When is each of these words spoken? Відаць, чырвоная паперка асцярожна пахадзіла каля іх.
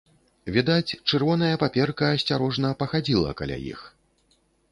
Відаць, 0.53 0.95
чырвоная 1.09 1.51
паперка 1.65 2.09
асцярожна 2.15 2.73
пахадзіла 2.81 3.37
каля 3.43 3.57
іх. 3.73 3.79